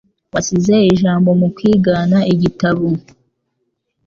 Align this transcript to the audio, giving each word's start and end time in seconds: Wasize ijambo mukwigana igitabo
Wasize 0.33 0.75
ijambo 0.91 1.29
mukwigana 1.39 2.17
igitabo 2.33 2.87